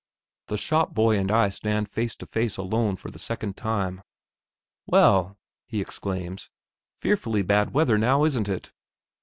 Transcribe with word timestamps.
The 0.47 0.57
shop 0.57 0.95
boy 0.95 1.15
and 1.19 1.29
I 1.29 1.49
stand 1.49 1.87
face 1.87 2.15
to 2.15 2.25
face 2.25 2.57
alone 2.57 2.95
for 2.95 3.11
the 3.11 3.19
second 3.19 3.55
time. 3.55 4.01
"Well!" 4.87 5.37
he 5.67 5.79
exclaims; 5.79 6.49
"fearfully 6.95 7.43
bad 7.43 7.75
weather 7.75 7.99
now, 7.99 8.23
isn't 8.23 8.49
it?" 8.49 8.71